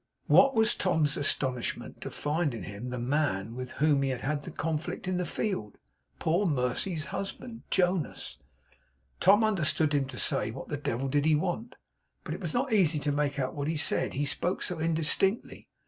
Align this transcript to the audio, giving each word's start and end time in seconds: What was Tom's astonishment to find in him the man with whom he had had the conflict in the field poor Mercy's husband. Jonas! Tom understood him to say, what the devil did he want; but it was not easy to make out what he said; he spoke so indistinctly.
What 0.25 0.55
was 0.55 0.73
Tom's 0.73 1.15
astonishment 1.15 2.01
to 2.01 2.09
find 2.09 2.55
in 2.55 2.63
him 2.63 2.89
the 2.89 2.97
man 2.97 3.53
with 3.53 3.73
whom 3.73 4.01
he 4.01 4.09
had 4.09 4.21
had 4.21 4.41
the 4.41 4.49
conflict 4.49 5.07
in 5.07 5.17
the 5.17 5.27
field 5.27 5.77
poor 6.17 6.47
Mercy's 6.47 7.05
husband. 7.13 7.61
Jonas! 7.69 8.39
Tom 9.19 9.43
understood 9.43 9.93
him 9.93 10.05
to 10.07 10.17
say, 10.17 10.49
what 10.49 10.69
the 10.69 10.75
devil 10.77 11.07
did 11.07 11.25
he 11.25 11.35
want; 11.35 11.75
but 12.23 12.33
it 12.33 12.41
was 12.41 12.51
not 12.51 12.73
easy 12.73 12.97
to 12.97 13.11
make 13.11 13.37
out 13.37 13.53
what 13.53 13.67
he 13.67 13.77
said; 13.77 14.13
he 14.13 14.25
spoke 14.25 14.63
so 14.63 14.79
indistinctly. 14.79 15.67